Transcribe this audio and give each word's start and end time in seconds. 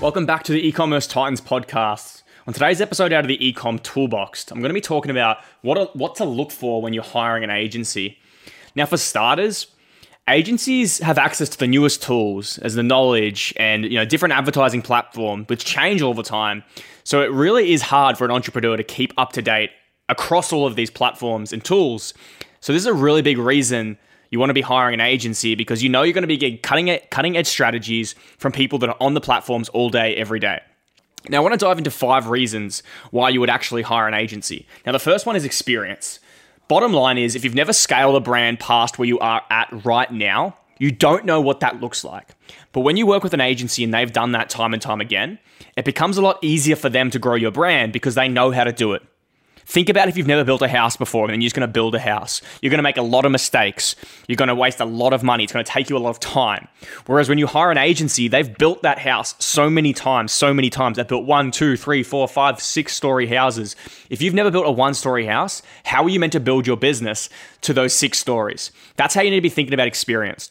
Welcome 0.00 0.24
back 0.24 0.44
to 0.44 0.52
the 0.52 0.66
e-commerce 0.66 1.06
Titans 1.06 1.42
podcast. 1.42 2.22
On 2.46 2.54
today's 2.54 2.80
episode 2.80 3.12
out 3.12 3.22
of 3.22 3.28
the 3.28 3.36
Ecom 3.36 3.82
Toolbox, 3.82 4.50
I'm 4.50 4.60
going 4.60 4.70
to 4.70 4.74
be 4.74 4.80
talking 4.80 5.10
about 5.10 5.44
what 5.60 5.94
what 5.94 6.14
to 6.14 6.24
look 6.24 6.52
for 6.52 6.80
when 6.80 6.94
you're 6.94 7.04
hiring 7.04 7.44
an 7.44 7.50
agency. 7.50 8.16
Now, 8.74 8.86
for 8.86 8.96
starters, 8.96 9.66
agencies 10.26 11.00
have 11.00 11.18
access 11.18 11.50
to 11.50 11.58
the 11.58 11.66
newest 11.66 12.02
tools 12.02 12.56
as 12.60 12.76
the 12.76 12.82
knowledge 12.82 13.52
and 13.58 13.84
you 13.84 13.96
know 13.96 14.06
different 14.06 14.32
advertising 14.32 14.80
platforms 14.80 15.48
which 15.50 15.66
change 15.66 16.00
all 16.00 16.14
the 16.14 16.22
time. 16.22 16.64
So 17.04 17.20
it 17.20 17.30
really 17.30 17.74
is 17.74 17.82
hard 17.82 18.16
for 18.16 18.24
an 18.24 18.30
entrepreneur 18.30 18.78
to 18.78 18.84
keep 18.84 19.12
up 19.18 19.34
to 19.34 19.42
date 19.42 19.68
across 20.08 20.50
all 20.50 20.66
of 20.66 20.76
these 20.76 20.90
platforms 20.90 21.52
and 21.52 21.62
tools. 21.62 22.14
So 22.60 22.72
this 22.72 22.80
is 22.80 22.86
a 22.86 22.94
really 22.94 23.20
big 23.20 23.36
reason 23.36 23.98
you 24.30 24.38
want 24.38 24.50
to 24.50 24.54
be 24.54 24.60
hiring 24.60 24.94
an 24.94 25.00
agency 25.00 25.54
because 25.54 25.82
you 25.82 25.88
know 25.88 26.02
you're 26.02 26.14
going 26.14 26.22
to 26.22 26.28
be 26.28 26.36
getting 26.36 26.58
cutting 26.58 26.98
cutting 27.10 27.36
edge 27.36 27.46
strategies 27.46 28.14
from 28.38 28.52
people 28.52 28.78
that 28.78 28.88
are 28.88 28.96
on 29.00 29.14
the 29.14 29.20
platforms 29.20 29.68
all 29.70 29.90
day, 29.90 30.14
every 30.16 30.40
day. 30.40 30.60
Now, 31.28 31.38
I 31.38 31.40
want 31.40 31.52
to 31.52 31.58
dive 31.58 31.76
into 31.76 31.90
five 31.90 32.28
reasons 32.28 32.82
why 33.10 33.28
you 33.28 33.40
would 33.40 33.50
actually 33.50 33.82
hire 33.82 34.08
an 34.08 34.14
agency. 34.14 34.66
Now, 34.86 34.92
the 34.92 34.98
first 34.98 35.26
one 35.26 35.36
is 35.36 35.44
experience. 35.44 36.18
Bottom 36.66 36.92
line 36.92 37.18
is, 37.18 37.34
if 37.34 37.44
you've 37.44 37.54
never 37.54 37.72
scaled 37.72 38.16
a 38.16 38.20
brand 38.20 38.58
past 38.58 38.98
where 38.98 39.08
you 39.08 39.18
are 39.18 39.42
at 39.50 39.68
right 39.84 40.10
now, 40.10 40.56
you 40.78 40.90
don't 40.90 41.26
know 41.26 41.40
what 41.40 41.60
that 41.60 41.80
looks 41.80 42.04
like. 42.04 42.28
But 42.72 42.80
when 42.80 42.96
you 42.96 43.06
work 43.06 43.22
with 43.22 43.34
an 43.34 43.40
agency 43.40 43.84
and 43.84 43.92
they've 43.92 44.10
done 44.10 44.32
that 44.32 44.48
time 44.48 44.72
and 44.72 44.80
time 44.80 45.00
again, 45.00 45.38
it 45.76 45.84
becomes 45.84 46.16
a 46.16 46.22
lot 46.22 46.38
easier 46.42 46.76
for 46.76 46.88
them 46.88 47.10
to 47.10 47.18
grow 47.18 47.34
your 47.34 47.50
brand 47.50 47.92
because 47.92 48.14
they 48.14 48.28
know 48.28 48.50
how 48.50 48.64
to 48.64 48.72
do 48.72 48.94
it. 48.94 49.02
Think 49.70 49.88
about 49.88 50.08
if 50.08 50.16
you've 50.16 50.26
never 50.26 50.42
built 50.42 50.62
a 50.62 50.68
house 50.68 50.96
before 50.96 51.30
and 51.30 51.40
you're 51.40 51.46
just 51.46 51.54
going 51.54 51.68
to 51.68 51.72
build 51.72 51.94
a 51.94 52.00
house. 52.00 52.42
You're 52.60 52.70
going 52.70 52.80
to 52.80 52.82
make 52.82 52.96
a 52.96 53.02
lot 53.02 53.24
of 53.24 53.30
mistakes. 53.30 53.94
You're 54.26 54.34
going 54.34 54.48
to 54.48 54.54
waste 54.56 54.80
a 54.80 54.84
lot 54.84 55.12
of 55.12 55.22
money. 55.22 55.44
It's 55.44 55.52
going 55.52 55.64
to 55.64 55.70
take 55.70 55.88
you 55.88 55.96
a 55.96 55.98
lot 55.98 56.10
of 56.10 56.18
time. 56.18 56.66
Whereas 57.06 57.28
when 57.28 57.38
you 57.38 57.46
hire 57.46 57.70
an 57.70 57.78
agency, 57.78 58.26
they've 58.26 58.58
built 58.58 58.82
that 58.82 58.98
house 58.98 59.36
so 59.38 59.70
many 59.70 59.92
times, 59.92 60.32
so 60.32 60.52
many 60.52 60.70
times. 60.70 60.96
They've 60.96 61.06
built 61.06 61.24
one, 61.24 61.52
two, 61.52 61.76
three, 61.76 62.02
four, 62.02 62.26
five, 62.26 62.60
six 62.60 62.96
story 62.96 63.28
houses. 63.28 63.76
If 64.08 64.20
you've 64.20 64.34
never 64.34 64.50
built 64.50 64.66
a 64.66 64.72
one 64.72 64.92
story 64.92 65.26
house, 65.26 65.62
how 65.84 66.02
are 66.02 66.08
you 66.08 66.18
meant 66.18 66.32
to 66.32 66.40
build 66.40 66.66
your 66.66 66.76
business 66.76 67.28
to 67.60 67.72
those 67.72 67.94
six 67.94 68.18
stories? 68.18 68.72
That's 68.96 69.14
how 69.14 69.22
you 69.22 69.30
need 69.30 69.36
to 69.36 69.42
be 69.42 69.50
thinking 69.50 69.74
about 69.74 69.86
experience. 69.86 70.50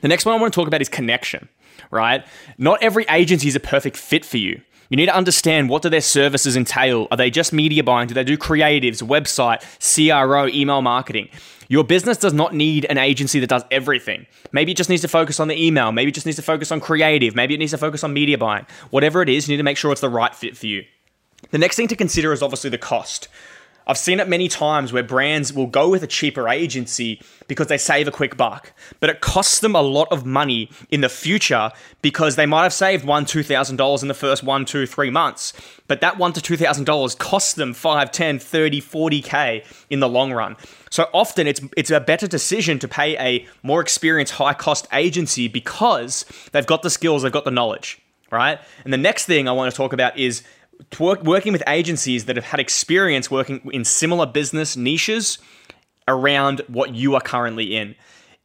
The 0.00 0.06
next 0.06 0.24
one 0.24 0.36
I 0.36 0.40
want 0.40 0.54
to 0.54 0.56
talk 0.56 0.68
about 0.68 0.80
is 0.80 0.88
connection, 0.88 1.48
right? 1.90 2.24
Not 2.56 2.80
every 2.84 3.04
agency 3.10 3.48
is 3.48 3.56
a 3.56 3.60
perfect 3.60 3.96
fit 3.96 4.24
for 4.24 4.36
you. 4.36 4.60
You 4.90 4.96
need 4.96 5.06
to 5.06 5.14
understand 5.14 5.68
what 5.68 5.82
do 5.82 5.88
their 5.88 6.00
services 6.00 6.56
entail. 6.56 7.06
Are 7.12 7.16
they 7.16 7.30
just 7.30 7.52
media 7.52 7.84
buying? 7.84 8.08
Do 8.08 8.14
they 8.14 8.24
do 8.24 8.36
creatives, 8.36 9.00
website, 9.00 9.62
CRO, 9.78 10.48
email 10.48 10.82
marketing? 10.82 11.28
Your 11.68 11.84
business 11.84 12.16
does 12.16 12.32
not 12.32 12.56
need 12.56 12.86
an 12.86 12.98
agency 12.98 13.38
that 13.38 13.46
does 13.46 13.62
everything. 13.70 14.26
Maybe 14.50 14.72
it 14.72 14.76
just 14.76 14.90
needs 14.90 15.02
to 15.02 15.08
focus 15.08 15.38
on 15.38 15.46
the 15.46 15.64
email. 15.64 15.92
Maybe 15.92 16.08
it 16.08 16.14
just 16.14 16.26
needs 16.26 16.36
to 16.36 16.42
focus 16.42 16.72
on 16.72 16.80
creative. 16.80 17.36
Maybe 17.36 17.54
it 17.54 17.58
needs 17.58 17.70
to 17.70 17.78
focus 17.78 18.02
on 18.02 18.12
media 18.12 18.36
buying. 18.36 18.66
Whatever 18.90 19.22
it 19.22 19.28
is, 19.28 19.46
you 19.46 19.52
need 19.52 19.58
to 19.58 19.62
make 19.62 19.76
sure 19.76 19.92
it's 19.92 20.00
the 20.00 20.10
right 20.10 20.34
fit 20.34 20.56
for 20.56 20.66
you. 20.66 20.84
The 21.52 21.58
next 21.58 21.76
thing 21.76 21.86
to 21.86 21.94
consider 21.94 22.32
is 22.32 22.42
obviously 22.42 22.70
the 22.70 22.78
cost. 22.78 23.28
I've 23.90 23.98
seen 23.98 24.20
it 24.20 24.28
many 24.28 24.46
times 24.46 24.92
where 24.92 25.02
brands 25.02 25.52
will 25.52 25.66
go 25.66 25.88
with 25.88 26.04
a 26.04 26.06
cheaper 26.06 26.48
agency 26.48 27.20
because 27.48 27.66
they 27.66 27.76
save 27.76 28.06
a 28.06 28.12
quick 28.12 28.36
buck, 28.36 28.72
but 29.00 29.10
it 29.10 29.20
costs 29.20 29.58
them 29.58 29.74
a 29.74 29.82
lot 29.82 30.06
of 30.12 30.24
money 30.24 30.70
in 30.92 31.00
the 31.00 31.08
future 31.08 31.72
because 32.00 32.36
they 32.36 32.46
might 32.46 32.62
have 32.62 32.72
saved 32.72 33.04
one, 33.04 33.24
two 33.24 33.42
thousand 33.42 33.78
dollars 33.78 34.02
in 34.02 34.06
the 34.08 34.14
first 34.14 34.44
one, 34.44 34.64
two, 34.64 34.86
three 34.86 35.10
months. 35.10 35.52
But 35.88 36.02
that 36.02 36.18
one 36.18 36.32
to 36.34 36.40
two 36.40 36.56
thousand 36.56 36.84
dollars 36.84 37.16
costs 37.16 37.54
them 37.54 37.74
five, 37.74 38.12
10, 38.12 38.38
30, 38.38 38.80
40k 38.80 39.64
in 39.90 39.98
the 39.98 40.08
long 40.08 40.32
run. 40.32 40.56
So 40.90 41.08
often 41.12 41.48
it's 41.48 41.60
it's 41.76 41.90
a 41.90 41.98
better 41.98 42.28
decision 42.28 42.78
to 42.78 42.86
pay 42.86 43.18
a 43.18 43.44
more 43.64 43.80
experienced, 43.80 44.34
high 44.34 44.54
cost 44.54 44.86
agency 44.92 45.48
because 45.48 46.24
they've 46.52 46.64
got 46.64 46.82
the 46.82 46.90
skills, 46.90 47.22
they've 47.22 47.32
got 47.32 47.44
the 47.44 47.50
knowledge, 47.50 48.00
right? 48.30 48.60
And 48.84 48.92
the 48.92 48.98
next 48.98 49.26
thing 49.26 49.48
I 49.48 49.52
want 49.52 49.68
to 49.68 49.76
talk 49.76 49.92
about 49.92 50.16
is 50.16 50.44
work, 50.98 51.22
working 51.22 51.52
with 51.52 51.62
agencies 51.66 52.26
that 52.26 52.36
have 52.36 52.44
had 52.44 52.60
experience 52.60 53.30
working 53.30 53.60
in 53.72 53.84
similar 53.84 54.26
business 54.26 54.76
niches 54.76 55.38
around 56.08 56.62
what 56.68 56.94
you 56.94 57.14
are 57.14 57.20
currently 57.20 57.76
in. 57.76 57.94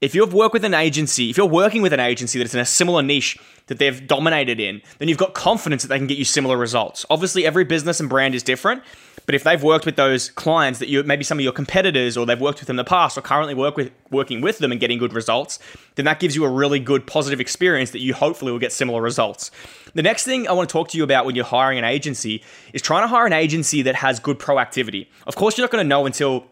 If 0.05 0.13
you've 0.13 0.35
worked 0.35 0.53
with 0.53 0.63
an 0.63 0.75
agency, 0.75 1.31
if 1.31 1.37
you're 1.37 1.47
working 1.47 1.81
with 1.81 1.91
an 1.91 1.99
agency 1.99 2.37
that's 2.37 2.53
in 2.53 2.59
a 2.59 2.65
similar 2.65 3.01
niche 3.01 3.39
that 3.65 3.79
they've 3.79 4.05
dominated 4.05 4.59
in, 4.59 4.83
then 4.99 5.07
you've 5.07 5.17
got 5.17 5.33
confidence 5.33 5.81
that 5.81 5.87
they 5.87 5.97
can 5.97 6.05
get 6.05 6.19
you 6.19 6.25
similar 6.25 6.57
results. 6.57 7.07
Obviously, 7.09 7.43
every 7.43 7.63
business 7.63 7.99
and 7.99 8.07
brand 8.07 8.35
is 8.35 8.43
different, 8.43 8.83
but 9.25 9.33
if 9.33 9.43
they've 9.43 9.63
worked 9.63 9.83
with 9.83 9.95
those 9.95 10.29
clients 10.29 10.77
that 10.77 10.89
you 10.89 11.01
maybe 11.01 11.23
some 11.23 11.39
of 11.39 11.43
your 11.43 11.51
competitors 11.51 12.17
or 12.17 12.27
they've 12.27 12.39
worked 12.39 12.59
with 12.59 12.67
them 12.67 12.75
in 12.75 12.77
the 12.77 12.87
past 12.87 13.17
or 13.17 13.21
currently 13.21 13.55
work 13.55 13.75
with 13.75 13.91
working 14.11 14.41
with 14.41 14.59
them 14.59 14.71
and 14.71 14.79
getting 14.79 14.99
good 14.99 15.11
results, 15.11 15.57
then 15.95 16.05
that 16.05 16.19
gives 16.19 16.35
you 16.35 16.45
a 16.45 16.49
really 16.49 16.79
good 16.79 17.07
positive 17.07 17.39
experience 17.39 17.89
that 17.89 17.99
you 17.99 18.13
hopefully 18.13 18.51
will 18.51 18.59
get 18.59 18.71
similar 18.71 19.01
results. 19.01 19.49
The 19.95 20.03
next 20.03 20.23
thing 20.23 20.47
I 20.47 20.51
want 20.51 20.69
to 20.69 20.73
talk 20.73 20.89
to 20.89 20.97
you 20.99 21.03
about 21.03 21.25
when 21.25 21.33
you're 21.33 21.45
hiring 21.45 21.79
an 21.79 21.83
agency 21.83 22.43
is 22.73 22.81
trying 22.83 23.01
to 23.05 23.07
hire 23.07 23.25
an 23.25 23.33
agency 23.33 23.81
that 23.81 23.95
has 23.95 24.19
good 24.19 24.37
proactivity. 24.37 25.07
Of 25.25 25.35
course, 25.35 25.57
you're 25.57 25.63
not 25.63 25.71
going 25.71 25.83
to 25.83 25.89
know 25.89 26.05
until 26.05 26.45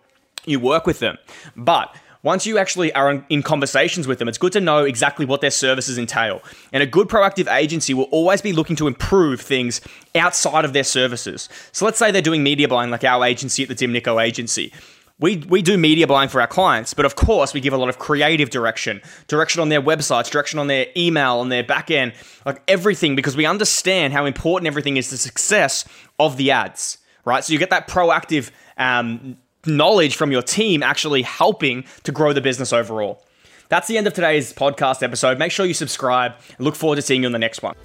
you 0.44 0.60
work 0.60 0.88
with 0.88 0.98
them, 0.98 1.20
but 1.56 1.96
once 2.24 2.46
you 2.46 2.58
actually 2.58 2.92
are 2.94 3.24
in 3.30 3.44
conversations 3.44 4.08
with 4.08 4.18
them, 4.18 4.30
it's 4.30 4.38
good 4.38 4.54
to 4.54 4.62
know 4.62 4.86
exactly 4.86 5.26
what 5.26 5.42
their 5.42 5.52
services 5.52 5.98
entail. 5.98 6.42
And 6.72 6.82
a 6.82 6.86
good 6.86 7.10
proactive 7.10 7.54
agency 7.54 7.94
will 7.94 8.06
always 8.06 8.42
be 8.42 8.54
looking 8.54 8.78
to 8.78 8.88
improve 8.88 9.42
things 9.42 9.82
outside 10.16 10.64
of 10.64 10.72
their 10.72 10.86
services. 10.86 11.50
So 11.74 11.84
let's 11.84 12.00
say 12.00 12.12
they're 12.12 12.22
doing 12.22 12.42
media 12.42 12.68
buying 12.70 12.90
like 12.90 13.04
our 13.04 13.26
agency 13.26 13.64
at 13.64 13.70
the 13.70 13.76
Tim 13.76 13.92
Nico 13.92 14.20
agency. 14.20 14.74
We, 15.20 15.38
we 15.38 15.62
do 15.62 15.78
media 15.78 16.08
buying 16.08 16.30
for 16.30 16.42
our 16.42 16.48
clients, 16.48 16.94
but 16.94 17.06
of 17.06 17.16
course 17.16 17.54
we 17.54 17.60
give 17.60 17.74
a 17.74 17.78
lot 17.78 17.90
of 17.90 18.00
creative 18.00 18.50
direction, 18.50 19.02
direction 19.28 19.62
on 19.62 19.70
their 19.70 19.82
websites, 19.82 20.32
direction 20.32 20.60
on 20.60 20.68
their 20.68 20.88
email, 20.98 21.38
on 21.38 21.50
their 21.50 21.64
back 21.64 21.92
end, 21.92 22.14
like 22.46 22.64
everything, 22.68 23.16
because 23.16 23.38
we 23.38 23.46
understand 23.46 24.12
how 24.14 24.26
important 24.26 24.68
everything 24.68 24.98
is 24.98 25.10
to 25.10 25.18
success 25.18 25.86
of 26.20 26.38
the 26.38 26.52
ads, 26.52 26.98
right? 27.26 27.44
So 27.44 27.54
you 27.54 27.60
get 27.60 27.70
that 27.70 27.88
proactive 27.88 28.50
um, 28.78 29.38
knowledge 29.66 30.16
from 30.16 30.32
your 30.32 30.42
team 30.42 30.84
actually 30.84 31.22
helping 31.22 31.86
to 32.04 32.12
grow 32.12 32.34
the 32.34 32.42
business 32.42 32.74
overall. 32.74 33.24
That's 33.70 33.88
the 33.88 33.98
end 33.98 34.08
of 34.08 34.14
today's 34.14 34.54
podcast 34.54 35.02
episode. 35.02 35.40
Make 35.40 35.52
sure 35.52 35.66
you 35.66 35.74
subscribe. 35.74 36.34
look 36.60 36.76
forward 36.76 36.98
to 36.98 37.02
seeing 37.02 37.24
you 37.24 37.28
on 37.28 37.32
the 37.32 37.40
next 37.40 37.64
one. 37.64 37.76